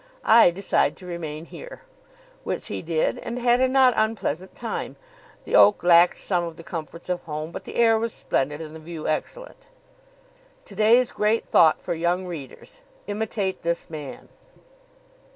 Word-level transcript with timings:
I 0.25 0.49
decide 0.49 0.97
to 0.97 1.05
remain 1.05 1.45
here." 1.45 1.83
Which 2.43 2.69
he 2.69 2.81
did, 2.81 3.19
and 3.19 3.37
had 3.37 3.61
a 3.61 3.67
not 3.67 3.93
unpleasant 3.95 4.55
time. 4.55 4.95
The 5.45 5.55
oak 5.55 5.83
lacked 5.83 6.17
some 6.19 6.43
of 6.43 6.55
the 6.55 6.63
comforts 6.63 7.07
of 7.07 7.21
home, 7.21 7.51
but 7.51 7.65
the 7.65 7.75
air 7.75 7.99
was 7.99 8.11
splendid 8.11 8.61
and 8.61 8.75
the 8.75 8.79
view 8.79 9.07
excellent. 9.07 9.67
To 10.65 10.73
day's 10.73 11.11
Great 11.11 11.45
Thought 11.45 11.79
for 11.83 11.93
Young 11.93 12.25
Readers. 12.25 12.81
Imitate 13.05 13.61
this 13.61 13.91
man. 13.91 14.29